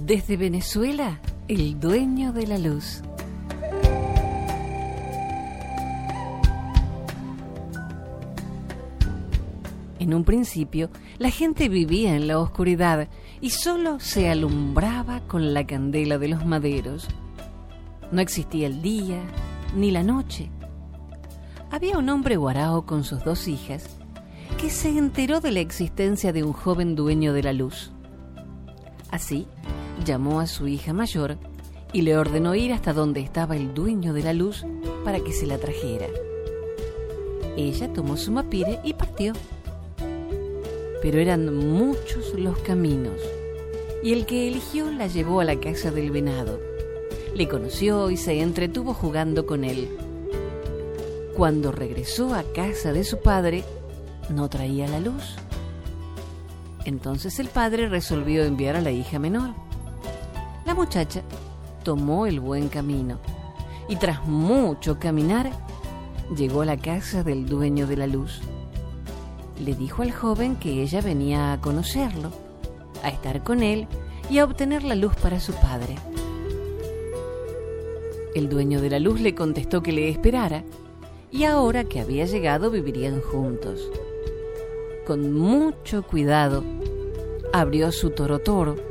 Desde 0.10 0.38
Venezuela, 0.38 1.20
el 1.48 1.80
dueño 1.80 2.34
de 2.34 2.48
la 2.48 2.58
luz. 2.58 3.04
En 10.00 10.16
un 10.16 10.24
principio, 10.24 10.90
la 11.20 11.30
gente 11.30 11.70
vivía 11.70 12.16
en 12.16 12.28
la 12.28 12.40
oscuridad 12.40 13.08
y 13.40 13.52
solo 13.52 14.00
se 14.00 14.30
alumbraba 14.30 15.20
con 15.28 15.54
la 15.54 15.68
candela 15.68 16.18
de 16.18 16.30
los 16.30 16.44
maderos. 16.44 17.08
No 18.12 18.20
existía 18.20 18.66
el 18.66 18.82
día 18.82 19.22
ni 19.76 19.92
la 19.92 20.02
noche. 20.02 20.50
Había 21.70 22.00
un 22.00 22.10
hombre 22.10 22.36
guarao 22.36 22.88
con 22.88 23.04
sus 23.04 23.24
dos 23.24 23.48
hijas 23.48 23.86
que 24.60 24.72
se 24.72 24.90
enteró 24.90 25.40
de 25.40 25.52
la 25.52 25.60
existencia 25.60 26.34
de 26.34 26.44
un 26.44 26.54
joven 26.54 26.96
dueño 26.96 27.32
de 27.32 27.44
la 27.44 27.54
luz. 27.54 27.92
Así, 29.12 29.48
llamó 30.04 30.40
a 30.40 30.48
su 30.48 30.68
hija 30.68 30.94
mayor 30.94 31.38
y 31.92 32.02
le 32.02 32.18
ordenó 32.18 32.56
ir 32.56 32.74
hasta 32.74 32.94
donde 32.94 33.22
estaba 33.22 33.56
el 33.56 33.74
dueño 33.74 34.14
de 34.14 34.24
la 34.24 34.34
luz 34.34 34.66
para 35.04 35.20
que 35.20 35.34
se 35.34 35.46
la 35.46 35.58
trajera. 35.58 36.08
Ella 37.58 37.92
tomó 37.92 38.16
su 38.18 38.32
mapire 38.32 38.80
y 38.84 38.94
partió. 38.94 39.34
Pero 41.02 41.20
eran 41.20 41.56
muchos 41.56 42.34
los 42.38 42.58
caminos, 42.60 43.20
y 44.04 44.14
el 44.14 44.26
que 44.26 44.48
eligió 44.48 44.92
la 44.92 45.08
llevó 45.08 45.40
a 45.40 45.46
la 45.46 45.60
casa 45.60 45.92
del 45.92 46.12
venado. 46.12 46.60
Le 47.36 47.48
conoció 47.48 48.10
y 48.10 48.18
se 48.18 48.42
entretuvo 48.42 48.94
jugando 48.94 49.46
con 49.46 49.64
él. 49.64 49.90
Cuando 51.36 51.72
regresó 51.72 52.34
a 52.34 52.44
casa 52.44 52.92
de 52.92 53.06
su 53.06 53.22
padre, 53.22 53.64
no 54.30 54.50
traía 54.50 54.88
la 54.88 55.00
luz. 55.00 55.38
Entonces 56.86 57.40
el 57.40 57.48
padre 57.48 57.88
resolvió 57.88 58.44
enviar 58.44 58.76
a 58.76 58.82
la 58.82 58.92
hija 58.92 59.20
menor 59.20 59.54
La 60.70 60.76
muchacha 60.76 61.24
tomó 61.84 62.28
el 62.28 62.40
buen 62.40 62.70
camino 62.70 63.18
y 63.88 63.96
tras 63.96 64.28
mucho 64.28 65.00
caminar 65.00 65.50
llegó 66.38 66.62
a 66.62 66.66
la 66.66 66.78
casa 66.78 67.24
del 67.24 67.48
dueño 67.48 67.88
de 67.88 67.98
la 67.98 68.06
luz. 68.06 68.42
Le 69.66 69.74
dijo 69.74 70.04
al 70.04 70.12
joven 70.12 70.58
que 70.58 70.84
ella 70.84 71.02
venía 71.02 71.54
a 71.54 71.60
conocerlo, 71.60 72.30
a 73.02 73.10
estar 73.10 73.44
con 73.44 73.64
él 73.64 73.88
y 74.30 74.38
a 74.38 74.44
obtener 74.44 74.84
la 74.84 74.94
luz 74.94 75.16
para 75.16 75.40
su 75.40 75.54
padre. 75.54 75.96
El 78.36 78.48
dueño 78.48 78.80
de 78.80 78.92
la 78.92 79.00
luz 79.00 79.22
le 79.22 79.34
contestó 79.34 79.82
que 79.82 79.92
le 79.92 80.08
esperara 80.08 80.64
y 81.32 81.46
ahora 81.46 81.86
que 81.86 82.00
había 82.00 82.26
llegado 82.26 82.70
vivirían 82.70 83.22
juntos. 83.22 83.90
Con 85.08 85.34
mucho 85.34 86.04
cuidado 86.04 86.64
abrió 87.54 87.92
su 87.92 88.12
toro 88.12 88.38
toro 88.38 88.89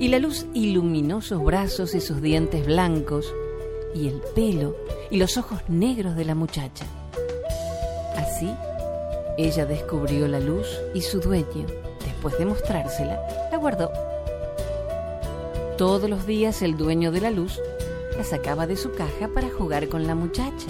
y 0.00 0.08
la 0.08 0.18
luz 0.18 0.46
iluminó 0.54 1.20
sus 1.20 1.44
brazos 1.44 1.94
y 1.94 2.00
sus 2.00 2.22
dientes 2.22 2.64
blancos 2.64 3.32
y 3.94 4.08
el 4.08 4.22
pelo 4.34 4.74
y 5.10 5.18
los 5.18 5.36
ojos 5.36 5.60
negros 5.68 6.16
de 6.16 6.24
la 6.24 6.34
muchacha. 6.34 6.86
Así, 8.16 8.50
ella 9.36 9.66
descubrió 9.66 10.26
la 10.26 10.40
luz 10.40 10.66
y 10.94 11.02
su 11.02 11.20
dueño, 11.20 11.66
después 12.02 12.38
de 12.38 12.46
mostrársela, 12.46 13.20
la 13.52 13.58
guardó. 13.58 13.90
Todos 15.76 16.08
los 16.08 16.26
días 16.26 16.62
el 16.62 16.78
dueño 16.78 17.12
de 17.12 17.20
la 17.20 17.30
luz 17.30 17.60
la 18.16 18.24
sacaba 18.24 18.66
de 18.66 18.76
su 18.76 18.92
caja 18.92 19.28
para 19.34 19.50
jugar 19.50 19.88
con 19.88 20.06
la 20.06 20.14
muchacha. 20.14 20.68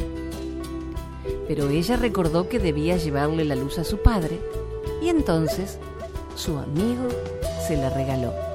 Pero 1.47 1.69
ella 1.69 1.97
recordó 1.97 2.49
que 2.49 2.59
debía 2.59 2.97
llevarle 2.97 3.45
la 3.45 3.55
luz 3.55 3.79
a 3.79 3.85
su 3.85 3.99
padre 3.99 4.41
y 5.01 5.09
entonces 5.09 5.79
su 6.35 6.59
amigo 6.59 7.07
se 7.69 7.77
la 7.77 7.91
regaló. 7.91 8.50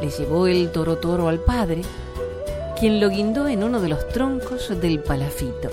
Le 0.00 0.10
llevó 0.10 0.46
el 0.46 0.70
toro 0.70 0.98
toro 0.98 1.28
al 1.28 1.40
padre, 1.40 1.82
quien 2.78 3.00
lo 3.00 3.08
guindó 3.08 3.48
en 3.48 3.64
uno 3.64 3.80
de 3.80 3.88
los 3.88 4.08
troncos 4.08 4.68
del 4.80 5.00
palafito. 5.00 5.70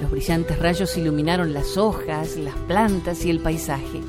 Los 0.00 0.10
brillantes 0.10 0.58
rayos 0.58 0.96
iluminaron 0.96 1.52
las 1.52 1.76
hojas, 1.76 2.36
las 2.36 2.54
plantas 2.66 3.24
y 3.24 3.30
el 3.30 3.40
paisaje. 3.40 4.00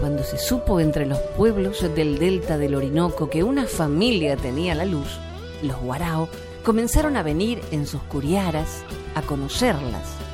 Cuando 0.00 0.22
se 0.22 0.38
supo 0.38 0.80
entre 0.80 1.06
los 1.06 1.18
pueblos 1.36 1.82
del 1.94 2.18
delta 2.18 2.58
del 2.58 2.74
Orinoco 2.74 3.30
que 3.30 3.42
una 3.42 3.66
familia 3.66 4.36
tenía 4.36 4.74
la 4.74 4.84
luz, 4.84 5.18
los 5.62 5.80
guarao 5.80 6.28
comenzaron 6.62 7.16
a 7.16 7.22
venir 7.22 7.62
en 7.70 7.86
sus 7.86 8.02
curiaras 8.02 8.82
a 9.14 9.22
conocerlas. 9.22 10.25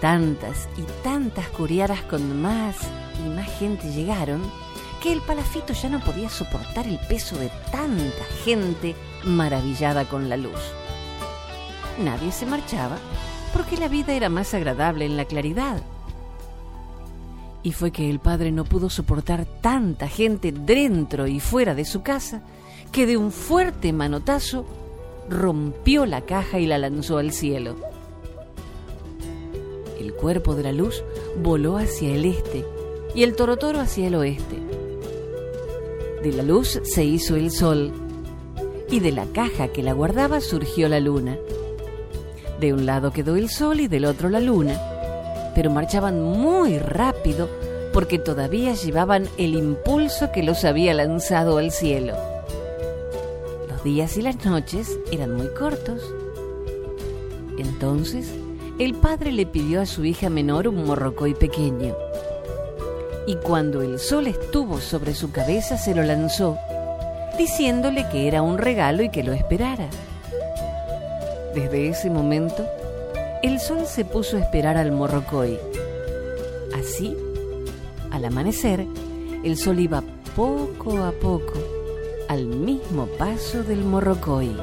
Tantas 0.00 0.68
y 0.76 0.82
tantas 1.02 1.48
curiaras 1.48 2.02
con 2.02 2.40
más 2.40 2.76
y 3.24 3.28
más 3.28 3.48
gente 3.58 3.90
llegaron 3.92 4.42
que 5.02 5.12
el 5.12 5.20
palafito 5.20 5.72
ya 5.72 5.88
no 5.88 6.00
podía 6.00 6.28
soportar 6.28 6.86
el 6.86 6.98
peso 6.98 7.36
de 7.38 7.50
tanta 7.70 8.24
gente 8.44 8.94
maravillada 9.24 10.04
con 10.04 10.28
la 10.28 10.36
luz. 10.36 10.60
Nadie 12.02 12.30
se 12.32 12.46
marchaba 12.46 12.98
porque 13.52 13.76
la 13.76 13.88
vida 13.88 14.12
era 14.12 14.28
más 14.28 14.52
agradable 14.52 15.06
en 15.06 15.16
la 15.16 15.24
claridad. 15.24 15.80
Y 17.62 17.72
fue 17.72 17.90
que 17.90 18.10
el 18.10 18.20
padre 18.20 18.52
no 18.52 18.64
pudo 18.64 18.90
soportar 18.90 19.46
tanta 19.60 20.08
gente 20.08 20.52
dentro 20.52 21.26
y 21.26 21.40
fuera 21.40 21.74
de 21.74 21.84
su 21.84 22.02
casa 22.02 22.42
que 22.92 23.06
de 23.06 23.16
un 23.16 23.32
fuerte 23.32 23.92
manotazo 23.92 24.66
rompió 25.28 26.06
la 26.06 26.20
caja 26.20 26.58
y 26.58 26.66
la 26.66 26.78
lanzó 26.78 27.18
al 27.18 27.32
cielo. 27.32 27.76
El 30.06 30.14
cuerpo 30.14 30.54
de 30.54 30.62
la 30.62 30.70
luz 30.70 31.02
voló 31.42 31.78
hacia 31.78 32.14
el 32.14 32.26
este 32.26 32.64
y 33.12 33.24
el 33.24 33.34
torotoro 33.34 33.80
hacia 33.80 34.06
el 34.06 34.14
oeste. 34.14 34.56
De 36.22 36.30
la 36.30 36.44
luz 36.44 36.80
se 36.84 37.02
hizo 37.04 37.34
el 37.34 37.50
sol 37.50 37.90
y 38.88 39.00
de 39.00 39.10
la 39.10 39.26
caja 39.26 39.66
que 39.66 39.82
la 39.82 39.94
guardaba 39.94 40.40
surgió 40.40 40.88
la 40.88 41.00
luna. 41.00 41.36
De 42.60 42.72
un 42.72 42.86
lado 42.86 43.10
quedó 43.10 43.34
el 43.34 43.50
sol 43.50 43.80
y 43.80 43.88
del 43.88 44.04
otro 44.04 44.28
la 44.28 44.38
luna 44.38 44.80
pero 45.56 45.70
marchaban 45.70 46.22
muy 46.22 46.78
rápido 46.78 47.48
porque 47.94 48.18
todavía 48.18 48.74
llevaban 48.74 49.26
el 49.38 49.54
impulso 49.54 50.30
que 50.30 50.44
los 50.44 50.66
había 50.66 50.92
lanzado 50.92 51.56
al 51.56 51.72
cielo. 51.72 52.14
Los 53.66 53.82
días 53.82 54.18
y 54.18 54.22
las 54.22 54.44
noches 54.44 55.00
eran 55.10 55.34
muy 55.34 55.48
cortos. 55.54 56.02
Entonces, 57.56 58.30
el 58.78 58.94
padre 58.94 59.32
le 59.32 59.46
pidió 59.46 59.80
a 59.80 59.86
su 59.86 60.04
hija 60.04 60.28
menor 60.28 60.68
un 60.68 60.84
morrocoy 60.84 61.34
pequeño. 61.34 61.94
Y 63.26 63.36
cuando 63.36 63.82
el 63.82 63.98
sol 63.98 64.26
estuvo 64.26 64.80
sobre 64.80 65.14
su 65.14 65.32
cabeza, 65.32 65.78
se 65.78 65.94
lo 65.94 66.02
lanzó, 66.02 66.58
diciéndole 67.38 68.06
que 68.10 68.28
era 68.28 68.42
un 68.42 68.58
regalo 68.58 69.02
y 69.02 69.10
que 69.10 69.22
lo 69.22 69.32
esperara. 69.32 69.88
Desde 71.54 71.88
ese 71.88 72.10
momento, 72.10 72.66
el 73.42 73.60
sol 73.60 73.86
se 73.86 74.04
puso 74.04 74.36
a 74.36 74.40
esperar 74.40 74.76
al 74.76 74.92
morrocoy. 74.92 75.58
Así, 76.78 77.16
al 78.10 78.26
amanecer, 78.26 78.86
el 79.42 79.56
sol 79.56 79.80
iba 79.80 80.02
poco 80.36 81.02
a 81.02 81.12
poco 81.12 81.54
al 82.28 82.44
mismo 82.46 83.06
paso 83.18 83.62
del 83.62 83.84
morrocoy. 83.84 84.54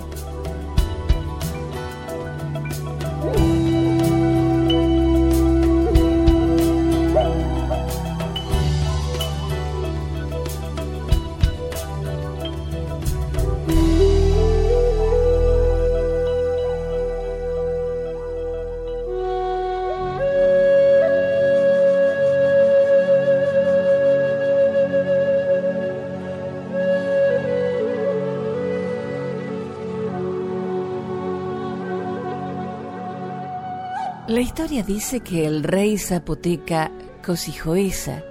Historia 34.44 34.84
dice 34.84 35.22
que 35.22 35.46
el 35.48 35.64
rey 35.64 35.98
zapoteca 35.98 36.92
Cosijoesa 37.26 38.24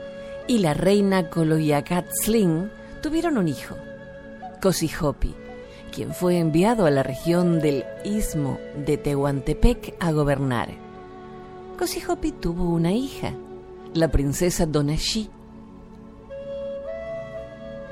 y 0.47 0.59
la 0.59 0.75
reina 0.75 1.31
Coloyacatzlin 1.31 2.71
tuvieron 3.03 3.39
un 3.39 3.49
hijo, 3.49 3.77
Cosijopi, 4.61 5.35
quien 5.91 6.13
fue 6.13 6.39
enviado 6.39 6.85
a 6.85 6.91
la 6.91 7.03
región 7.03 7.61
del 7.61 7.85
istmo 8.05 8.59
de 8.77 8.99
Tehuantepec 8.99 9.95
a 10.01 10.13
gobernar. 10.13 10.69
Cosijopi 11.79 12.33
tuvo 12.33 12.65
una 12.65 12.93
hija, 12.93 13.33
la 13.95 14.09
princesa 14.09 14.67
Donashi. 14.67 15.31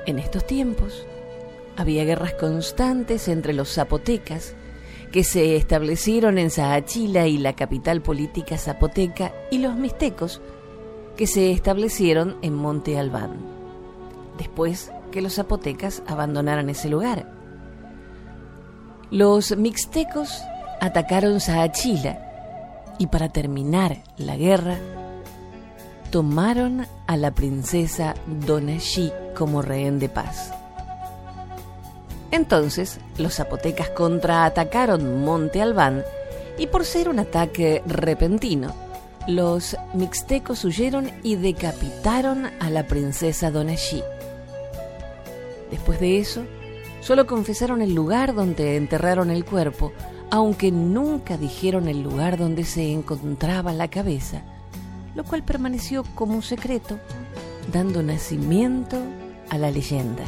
En 0.05 0.19
estos 0.19 0.45
tiempos 0.45 1.07
había 1.75 2.03
guerras 2.03 2.33
constantes 2.35 3.27
entre 3.27 3.53
los 3.53 3.73
zapotecas 3.73 4.55
que 5.11 5.23
se 5.23 5.55
establecieron 5.55 6.37
en 6.37 6.49
Saachila 6.49 7.27
y 7.27 7.37
la 7.37 7.53
capital 7.53 8.01
política 8.01 8.57
zapoteca, 8.57 9.33
y 9.51 9.57
los 9.57 9.75
mixtecos, 9.75 10.41
que 11.17 11.27
se 11.27 11.51
establecieron 11.51 12.37
en 12.41 12.53
Monte 12.53 12.97
Albán, 12.97 13.37
después 14.37 14.91
que 15.11 15.21
los 15.21 15.35
zapotecas 15.35 16.01
abandonaran 16.07 16.69
ese 16.69 16.89
lugar. 16.89 17.31
Los 19.11 19.55
mixtecos 19.57 20.41
atacaron 20.79 21.41
Saachila 21.41 22.19
y 22.97 23.07
para 23.07 23.29
terminar 23.29 23.97
la 24.17 24.37
guerra 24.37 24.77
tomaron 26.11 26.87
a 27.07 27.17
la 27.17 27.31
princesa 27.31 28.15
Donashi 28.25 29.11
como 29.35 29.61
rehén 29.61 29.99
de 29.99 30.09
paz. 30.09 30.53
Entonces, 32.31 32.99
los 33.17 33.35
zapotecas 33.35 33.89
contraatacaron 33.89 35.23
Monte 35.23 35.61
Albán 35.61 36.03
y 36.57 36.67
por 36.67 36.85
ser 36.85 37.09
un 37.09 37.19
ataque 37.19 37.83
repentino, 37.85 38.73
los 39.27 39.75
mixtecos 39.93 40.63
huyeron 40.63 41.11
y 41.23 41.35
decapitaron 41.35 42.45
a 42.59 42.69
la 42.69 42.87
princesa 42.87 43.51
Donashi. 43.51 44.01
Después 45.69 45.99
de 45.99 46.19
eso, 46.19 46.43
solo 47.01 47.27
confesaron 47.27 47.81
el 47.81 47.93
lugar 47.93 48.33
donde 48.33 48.77
enterraron 48.77 49.29
el 49.29 49.45
cuerpo, 49.45 49.91
aunque 50.29 50.71
nunca 50.71 51.37
dijeron 51.37 51.87
el 51.87 52.01
lugar 52.01 52.37
donde 52.37 52.63
se 52.63 52.91
encontraba 52.91 53.73
la 53.73 53.89
cabeza, 53.89 54.41
lo 55.15 55.23
cual 55.23 55.43
permaneció 55.43 56.03
como 56.15 56.35
un 56.35 56.41
secreto, 56.41 56.97
dando 57.71 58.01
nacimiento 58.01 58.97
a 59.49 59.57
la 59.57 59.71
leyenda. 59.71 60.23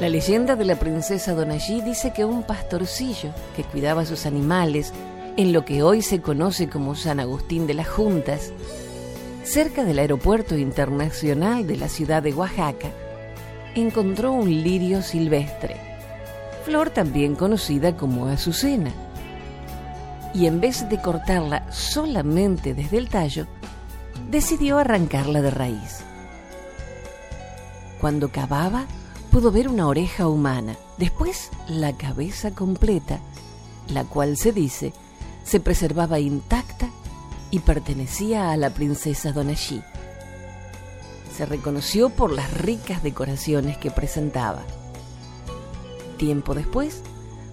La 0.00 0.08
leyenda 0.08 0.54
de 0.54 0.64
la 0.64 0.76
princesa 0.76 1.34
Donají 1.34 1.80
dice 1.80 2.12
que 2.12 2.24
un 2.24 2.44
pastorcillo 2.44 3.30
que 3.56 3.64
cuidaba 3.64 4.02
a 4.02 4.06
sus 4.06 4.26
animales 4.26 4.92
en 5.36 5.52
lo 5.52 5.64
que 5.64 5.82
hoy 5.82 6.02
se 6.02 6.20
conoce 6.20 6.68
como 6.68 6.94
San 6.94 7.18
Agustín 7.18 7.66
de 7.66 7.74
las 7.74 7.88
Juntas, 7.88 8.52
cerca 9.42 9.82
del 9.82 9.98
aeropuerto 9.98 10.56
internacional 10.56 11.66
de 11.66 11.76
la 11.76 11.88
ciudad 11.88 12.22
de 12.22 12.32
Oaxaca, 12.32 12.90
encontró 13.74 14.30
un 14.30 14.48
lirio 14.48 15.02
silvestre, 15.02 15.76
flor 16.64 16.90
también 16.90 17.34
conocida 17.34 17.96
como 17.96 18.28
azucena. 18.28 18.92
Y 20.32 20.46
en 20.46 20.60
vez 20.60 20.88
de 20.88 21.00
cortarla 21.00 21.72
solamente 21.72 22.72
desde 22.72 22.98
el 22.98 23.08
tallo, 23.08 23.48
decidió 24.30 24.78
arrancarla 24.78 25.42
de 25.42 25.50
raíz. 25.50 26.04
Cuando 28.00 28.30
cavaba, 28.30 28.86
pudo 29.28 29.52
ver 29.52 29.68
una 29.68 29.86
oreja 29.86 30.28
humana, 30.28 30.76
después 30.96 31.50
la 31.68 31.92
cabeza 31.96 32.50
completa, 32.50 33.20
la 33.88 34.04
cual 34.04 34.36
se 34.36 34.52
dice 34.52 34.92
se 35.44 35.60
preservaba 35.60 36.20
intacta 36.20 36.90
y 37.50 37.60
pertenecía 37.60 38.50
a 38.50 38.56
la 38.58 38.70
princesa 38.70 39.32
Donashi. 39.32 39.82
Se 41.34 41.46
reconoció 41.46 42.10
por 42.10 42.32
las 42.32 42.52
ricas 42.52 43.02
decoraciones 43.02 43.78
que 43.78 43.90
presentaba. 43.90 44.62
Tiempo 46.18 46.54
después, 46.54 47.00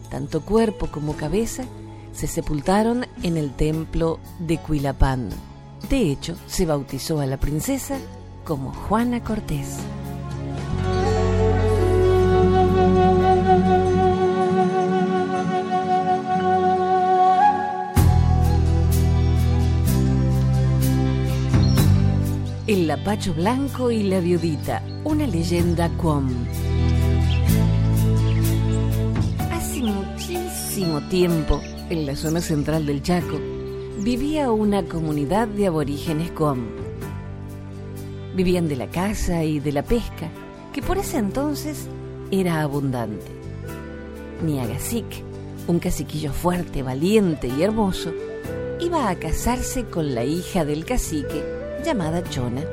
tanto 0.09 0.41
cuerpo 0.41 0.87
como 0.87 1.15
cabeza 1.15 1.63
se 2.11 2.27
sepultaron 2.27 3.05
en 3.23 3.37
el 3.37 3.51
templo 3.53 4.19
de 4.39 4.57
Cuilapán. 4.57 5.29
De 5.89 6.11
hecho, 6.11 6.35
se 6.47 6.65
bautizó 6.65 7.21
a 7.21 7.25
la 7.25 7.37
princesa 7.37 7.97
como 8.43 8.73
Juana 8.73 9.23
Cortés. 9.23 9.77
El 22.67 22.87
Lapacho 22.87 23.31
Blanco 23.35 23.91
y 23.91 24.01
la 24.01 24.19
Viudita, 24.19 24.81
una 25.03 25.27
leyenda 25.27 25.87
Quom. 25.97 26.27
Hace 29.51 29.83
muchísimo 29.83 30.99
tiempo, 31.07 31.61
en 31.91 32.07
la 32.07 32.15
zona 32.15 32.41
central 32.41 32.87
del 32.87 33.03
Chaco, 33.03 33.39
vivía 33.99 34.49
una 34.49 34.81
comunidad 34.81 35.47
de 35.47 35.67
aborígenes 35.67 36.31
Quom. 36.31 36.65
Vivían 38.35 38.67
de 38.67 38.77
la 38.77 38.87
caza 38.87 39.43
y 39.43 39.59
de 39.59 39.71
la 39.71 39.83
pesca, 39.83 40.31
que 40.73 40.81
por 40.81 40.97
ese 40.97 41.19
entonces 41.19 41.87
era 42.31 42.63
abundante. 42.63 43.27
Niagasic, 44.43 45.05
un 45.67 45.77
caciquillo 45.77 46.33
fuerte, 46.33 46.81
valiente 46.81 47.47
y 47.47 47.61
hermoso, 47.61 48.11
iba 48.81 49.07
a 49.07 49.15
casarse 49.17 49.85
con 49.85 50.15
la 50.15 50.23
hija 50.23 50.65
del 50.65 50.83
cacique 50.83 51.63
llamada 51.85 52.23
Chona. 52.23 52.63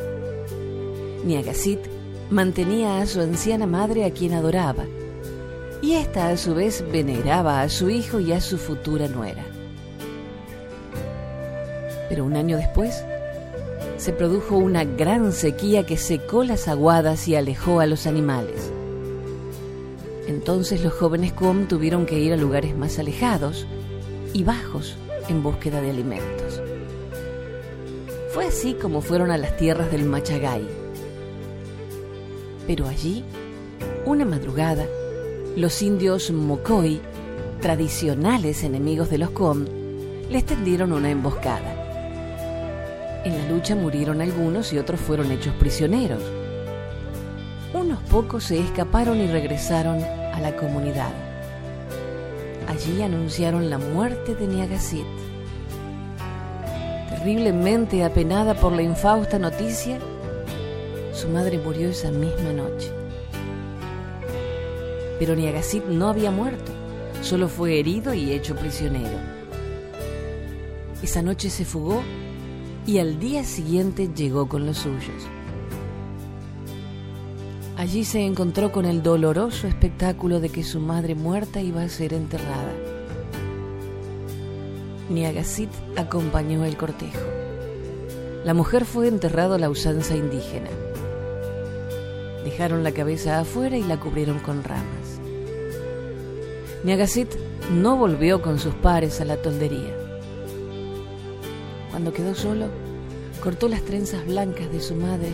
Niagasit 1.25 1.81
mantenía 2.31 3.03
a 3.03 3.07
su 3.07 3.21
anciana 3.21 3.67
madre 3.67 4.07
a 4.07 4.11
quien 4.11 4.33
adoraba, 4.33 4.87
y 5.83 5.95
ésta 5.95 6.29
a 6.29 6.37
su 6.39 6.55
vez 6.55 6.83
veneraba 6.91 7.61
a 7.61 7.69
su 7.69 7.91
hijo 7.91 8.21
y 8.21 8.33
a 8.33 8.41
su 8.41 8.57
futura 8.57 9.09
nuera. 9.09 9.45
Pero 12.09 12.25
un 12.25 12.37
año 12.37 12.57
después 12.57 13.05
se 13.99 14.13
produjo 14.13 14.57
una 14.57 14.85
gran 14.85 15.33
sequía 15.33 15.85
que 15.85 15.99
secó 15.99 16.43
las 16.43 16.67
aguadas 16.67 17.29
y 17.29 17.37
alejó 17.37 17.81
a 17.81 17.87
los 17.87 18.07
animales. 18.07 18.71
Entonces 20.27 20.83
los 20.83 20.95
jóvenes 20.95 21.35
Kuom 21.35 21.67
tuvieron 21.69 22.07
que 22.07 22.19
ir 22.19 22.33
a 22.33 22.37
lugares 22.37 22.77
más 22.77 22.99
alejados 22.99 23.67
y 24.33 24.45
bajos 24.45 24.97
en 25.29 25.43
búsqueda 25.43 25.83
de 25.83 25.91
alimentos. 25.91 26.63
Fue 28.33 28.47
así 28.47 28.73
como 28.73 29.03
fueron 29.03 29.31
a 29.31 29.37
las 29.37 29.59
tierras 29.59 29.93
del 29.93 30.05
Machagay. 30.05 30.67
Pero 32.67 32.89
allí, 32.89 33.25
una 34.07 34.25
madrugada, 34.25 34.87
los 35.55 35.83
indios 35.83 36.31
Mocoy, 36.31 37.03
tradicionales 37.61 38.65
enemigos 38.65 39.11
de 39.11 39.19
los 39.19 39.31
Com, 39.31 39.67
les 40.31 40.47
tendieron 40.47 40.95
una 40.95 41.11
emboscada. 41.11 43.21
En 43.27 43.37
la 43.37 43.51
lucha 43.51 43.77
murieron 43.77 44.23
algunos 44.23 44.73
y 44.73 44.79
otros 44.79 44.99
fueron 44.99 45.31
hechos 45.31 45.53
prisioneros. 45.57 46.23
Unos 47.75 48.03
pocos 48.05 48.45
se 48.45 48.59
escaparon 48.59 49.21
y 49.21 49.27
regresaron 49.27 50.03
a 50.03 50.41
la 50.41 50.57
comunidad. 50.57 51.13
Allí 52.67 53.03
anunciaron 53.03 53.69
la 53.69 53.77
muerte 53.77 54.35
de 54.35 54.47
Niagasit 54.47 55.22
terriblemente 57.23 58.03
apenada 58.03 58.53
por 58.55 58.73
la 58.73 58.83
infausta 58.83 59.39
noticia, 59.39 60.01
su 61.15 61.29
madre 61.29 61.57
murió 61.57 61.89
esa 61.91 62.11
misma 62.11 62.53
noche. 62.53 62.91
Pero 65.21 65.37
Niagasit 65.37 65.85
no 65.85 66.09
había 66.09 66.33
muerto, 66.33 66.73
solo 67.23 67.47
fue 67.47 67.79
herido 67.79 68.13
y 68.13 68.33
hecho 68.33 68.57
prisionero. 68.57 69.17
Esa 71.01 71.23
noche 71.23 71.49
se 71.49 71.65
fugó 71.65 72.03
y 72.89 72.99
al 72.99 73.21
día 73.21 73.45
siguiente 73.45 74.09
llegó 74.13 74.49
con 74.49 74.67
los 74.67 74.79
suyos. 74.79 75.23
Allí 77.77 78.05
se 78.05 78.27
encontró 78.27 78.73
con 78.73 78.85
el 78.85 79.01
doloroso 79.01 79.69
espectáculo 79.69 80.41
de 80.41 80.49
que 80.49 80.65
su 80.65 80.81
madre 80.81 81.15
muerta 81.15 81.61
iba 81.61 81.83
a 81.83 81.89
ser 81.89 82.15
enterrada. 82.15 82.92
Niagasit 85.13 85.71
acompañó 85.97 86.65
el 86.65 86.77
cortejo. 86.77 87.21
La 88.45 88.55
mujer 88.55 88.85
fue 88.85 89.09
enterrada 89.09 89.57
a 89.57 89.59
la 89.59 89.71
usanza 89.71 90.17
indígena. 90.17 90.71
Dejaron 92.45 92.83
la 92.83 92.93
cabeza 92.93 93.39
afuera 93.39 93.77
y 93.77 93.83
la 93.83 94.01
cubrieron 94.01 94.41
con 94.41 94.65
ramas. 94.65 95.21
Niagasit 96.83 97.29
no 97.71 97.97
volvió 97.97 98.43
con 98.43 98.59
sus 98.59 98.75
pares 98.75 99.21
a 99.21 99.25
la 99.25 99.37
toldería. 99.37 99.95
Cuando 101.91 102.13
quedó 102.13 102.35
solo, 102.35 102.67
cortó 103.43 103.69
las 103.69 103.83
trenzas 103.83 104.27
blancas 104.27 104.73
de 104.73 104.81
su 104.81 104.95
madre 104.95 105.33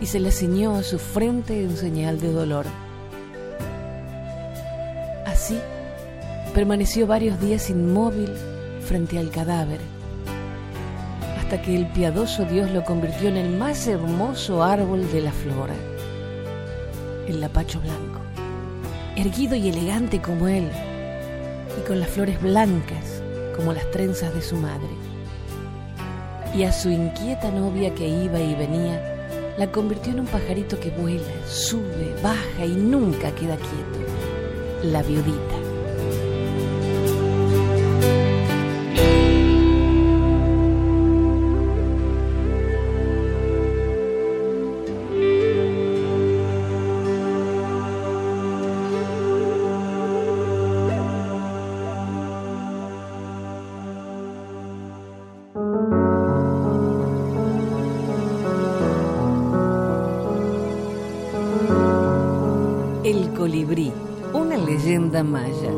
y 0.00 0.06
se 0.06 0.18
las 0.18 0.34
ciñó 0.34 0.74
a 0.76 0.82
su 0.82 0.98
frente 0.98 1.62
en 1.62 1.76
señal 1.76 2.20
de 2.20 2.32
dolor. 2.32 2.66
Así, 5.26 5.58
permaneció 6.54 7.06
varios 7.06 7.40
días 7.40 7.70
inmóvil 7.70 8.30
frente 8.82 9.18
al 9.18 9.30
cadáver, 9.30 9.80
hasta 11.38 11.62
que 11.62 11.76
el 11.76 11.86
piadoso 11.86 12.44
Dios 12.44 12.70
lo 12.70 12.84
convirtió 12.84 13.28
en 13.28 13.36
el 13.36 13.56
más 13.56 13.86
hermoso 13.86 14.62
árbol 14.62 15.10
de 15.10 15.20
la 15.20 15.32
flora, 15.32 15.74
el 17.26 17.40
lapacho 17.40 17.80
blanco, 17.80 18.20
erguido 19.16 19.54
y 19.54 19.68
elegante 19.68 20.20
como 20.20 20.48
él, 20.48 20.68
y 21.78 21.86
con 21.86 22.00
las 22.00 22.08
flores 22.08 22.40
blancas 22.42 23.22
como 23.56 23.72
las 23.72 23.90
trenzas 23.90 24.34
de 24.34 24.42
su 24.42 24.56
madre. 24.56 24.90
Y 26.54 26.64
a 26.64 26.72
su 26.72 26.90
inquieta 26.90 27.50
novia 27.50 27.94
que 27.94 28.06
iba 28.06 28.38
y 28.38 28.54
venía, 28.54 29.54
la 29.58 29.70
convirtió 29.70 30.12
en 30.12 30.20
un 30.20 30.26
pajarito 30.26 30.78
que 30.80 30.90
vuela, 30.90 31.22
sube, 31.46 32.14
baja 32.22 32.64
y 32.64 32.74
nunca 32.74 33.34
queda 33.34 33.56
quieto, 33.56 34.82
la 34.82 35.02
viudita. 35.02 35.61
Colibrí, 63.42 63.90
una 64.34 64.56
leyenda 64.56 65.24
maya. 65.24 65.72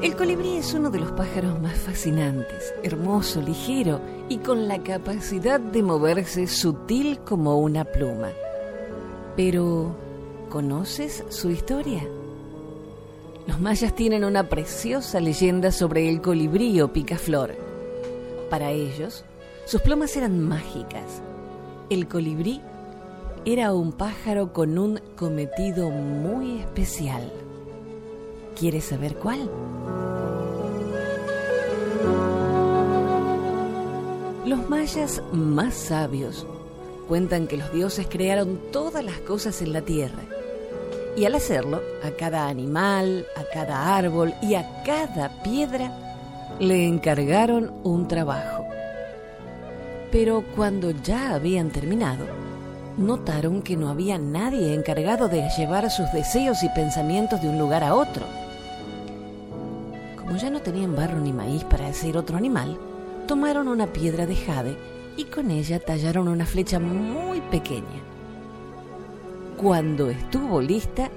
El 0.00 0.16
colibrí 0.16 0.56
es 0.56 0.72
uno 0.72 0.88
de 0.88 1.00
los 1.00 1.12
pájaros 1.12 1.60
más 1.60 1.76
fascinantes, 1.76 2.72
hermoso, 2.82 3.42
ligero 3.42 4.00
y 4.30 4.38
con 4.38 4.66
la 4.66 4.82
capacidad 4.82 5.60
de 5.60 5.82
moverse 5.82 6.46
sutil 6.46 7.18
como 7.18 7.58
una 7.58 7.84
pluma. 7.84 8.30
Pero, 9.36 9.94
¿conoces 10.48 11.22
su 11.28 11.50
historia? 11.50 12.08
Los 13.46 13.60
mayas 13.60 13.94
tienen 13.94 14.24
una 14.24 14.48
preciosa 14.48 15.20
leyenda 15.20 15.70
sobre 15.70 16.08
el 16.08 16.22
colibrí 16.22 16.80
o 16.80 16.90
picaflor. 16.94 17.54
Para 18.48 18.70
ellos, 18.70 19.22
sus 19.66 19.82
plumas 19.82 20.16
eran 20.16 20.40
mágicas. 20.40 21.20
El 21.90 22.08
colibrí 22.08 22.62
era 23.44 23.72
un 23.72 23.92
pájaro 23.92 24.52
con 24.52 24.78
un 24.78 25.00
cometido 25.16 25.90
muy 25.90 26.60
especial. 26.60 27.32
¿Quieres 28.58 28.84
saber 28.84 29.14
cuál? 29.16 29.48
Los 34.44 34.68
mayas 34.68 35.22
más 35.32 35.74
sabios 35.74 36.46
cuentan 37.06 37.46
que 37.46 37.56
los 37.56 37.72
dioses 37.72 38.06
crearon 38.08 38.58
todas 38.72 39.04
las 39.04 39.18
cosas 39.20 39.62
en 39.62 39.72
la 39.72 39.82
tierra. 39.82 40.22
Y 41.16 41.24
al 41.24 41.34
hacerlo, 41.34 41.80
a 42.02 42.10
cada 42.12 42.48
animal, 42.48 43.26
a 43.36 43.44
cada 43.52 43.96
árbol 43.96 44.34
y 44.42 44.54
a 44.54 44.82
cada 44.84 45.42
piedra 45.42 45.92
le 46.60 46.86
encargaron 46.86 47.72
un 47.84 48.08
trabajo. 48.08 48.64
Pero 50.10 50.44
cuando 50.56 50.90
ya 50.90 51.34
habían 51.34 51.70
terminado, 51.70 52.47
notaron 52.98 53.62
que 53.62 53.76
no 53.76 53.88
había 53.88 54.18
nadie 54.18 54.74
encargado 54.74 55.28
de 55.28 55.48
llevar 55.56 55.88
sus 55.90 56.10
deseos 56.12 56.62
y 56.64 56.68
pensamientos 56.70 57.40
de 57.40 57.48
un 57.48 57.58
lugar 57.58 57.84
a 57.84 57.94
otro. 57.94 58.26
Como 60.16 60.36
ya 60.36 60.50
no 60.50 60.60
tenían 60.60 60.96
barro 60.96 61.20
ni 61.20 61.32
maíz 61.32 61.64
para 61.64 61.86
hacer 61.86 62.16
otro 62.16 62.36
animal, 62.36 62.76
tomaron 63.26 63.68
una 63.68 63.86
piedra 63.86 64.26
de 64.26 64.34
jade 64.34 64.76
y 65.16 65.24
con 65.24 65.50
ella 65.50 65.78
tallaron 65.78 66.28
una 66.28 66.44
flecha 66.44 66.80
muy 66.80 67.40
pequeña. 67.40 68.02
Cuando 69.56 70.10
estuvo 70.10 70.60
lista, 70.60 71.08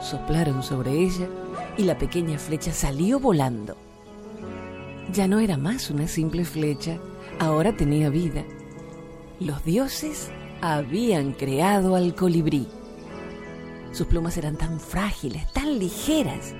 soplaron 0.00 0.62
sobre 0.62 0.92
ella 0.92 1.26
y 1.76 1.82
la 1.82 1.98
pequeña 1.98 2.38
flecha 2.38 2.72
salió 2.72 3.18
volando. 3.18 3.76
Ya 5.12 5.26
no 5.26 5.40
era 5.40 5.56
más 5.56 5.90
una 5.90 6.06
simple 6.06 6.44
flecha, 6.44 6.96
ahora 7.40 7.76
tenía 7.76 8.08
vida 8.08 8.44
los 9.40 9.64
dioses 9.64 10.30
habían 10.60 11.32
creado 11.32 11.96
al 11.96 12.14
colibrí. 12.14 12.68
Sus 13.92 14.06
plumas 14.06 14.36
eran 14.36 14.56
tan 14.56 14.78
frágiles, 14.78 15.50
tan 15.52 15.78
ligeras, 15.78 16.54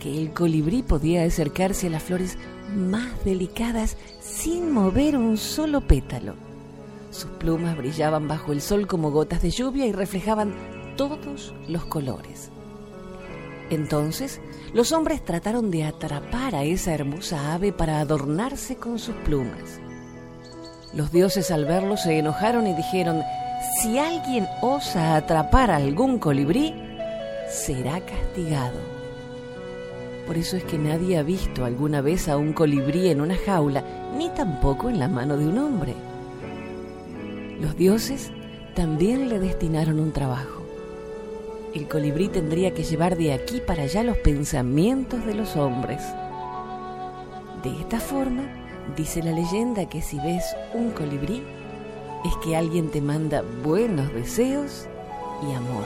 que 0.00 0.20
el 0.20 0.32
colibrí 0.32 0.82
podía 0.82 1.24
acercarse 1.24 1.86
a 1.86 1.90
las 1.90 2.02
flores 2.02 2.38
más 2.74 3.24
delicadas 3.24 3.96
sin 4.20 4.72
mover 4.72 5.16
un 5.16 5.36
solo 5.36 5.82
pétalo. 5.82 6.34
Sus 7.10 7.30
plumas 7.30 7.76
brillaban 7.76 8.26
bajo 8.26 8.52
el 8.52 8.60
sol 8.60 8.86
como 8.86 9.10
gotas 9.10 9.42
de 9.42 9.50
lluvia 9.50 9.86
y 9.86 9.92
reflejaban 9.92 10.54
todos 10.96 11.54
los 11.68 11.84
colores. 11.84 12.50
Entonces, 13.70 14.40
los 14.72 14.92
hombres 14.92 15.24
trataron 15.24 15.70
de 15.70 15.84
atrapar 15.84 16.54
a 16.54 16.64
esa 16.64 16.92
hermosa 16.92 17.54
ave 17.54 17.72
para 17.72 18.00
adornarse 18.00 18.76
con 18.76 18.98
sus 18.98 19.14
plumas. 19.16 19.80
Los 20.96 21.10
dioses 21.10 21.50
al 21.50 21.64
verlo 21.64 21.96
se 21.96 22.18
enojaron 22.18 22.66
y 22.66 22.74
dijeron, 22.74 23.22
si 23.80 23.98
alguien 23.98 24.46
osa 24.60 25.16
atrapar 25.16 25.70
a 25.70 25.76
algún 25.76 26.18
colibrí, 26.18 26.74
será 27.48 28.00
castigado. 28.00 28.78
Por 30.26 30.38
eso 30.38 30.56
es 30.56 30.64
que 30.64 30.78
nadie 30.78 31.18
ha 31.18 31.22
visto 31.22 31.64
alguna 31.64 32.00
vez 32.00 32.28
a 32.28 32.36
un 32.36 32.52
colibrí 32.52 33.08
en 33.08 33.20
una 33.20 33.36
jaula, 33.36 33.82
ni 34.16 34.28
tampoco 34.30 34.88
en 34.88 34.98
la 34.98 35.08
mano 35.08 35.36
de 35.36 35.46
un 35.46 35.58
hombre. 35.58 35.94
Los 37.60 37.76
dioses 37.76 38.30
también 38.74 39.28
le 39.28 39.38
destinaron 39.38 39.98
un 39.98 40.12
trabajo. 40.12 40.62
El 41.74 41.88
colibrí 41.88 42.28
tendría 42.28 42.72
que 42.72 42.84
llevar 42.84 43.16
de 43.16 43.32
aquí 43.32 43.60
para 43.60 43.82
allá 43.82 44.04
los 44.04 44.16
pensamientos 44.18 45.26
de 45.26 45.34
los 45.34 45.56
hombres. 45.56 46.00
De 47.64 47.70
esta 47.80 47.98
forma, 47.98 48.63
Dice 48.96 49.22
la 49.22 49.32
leyenda 49.32 49.86
que 49.86 50.00
si 50.00 50.18
ves 50.18 50.56
un 50.72 50.90
colibrí, 50.90 51.42
es 52.24 52.36
que 52.44 52.56
alguien 52.56 52.90
te 52.90 53.00
manda 53.00 53.42
buenos 53.64 54.12
deseos 54.14 54.86
y 55.42 55.52
amor. 55.54 55.84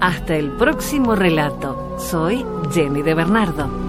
Hasta 0.00 0.36
el 0.36 0.50
próximo 0.52 1.14
relato. 1.14 1.96
Soy 1.98 2.44
Jenny 2.72 3.02
de 3.02 3.14
Bernardo. 3.14 3.83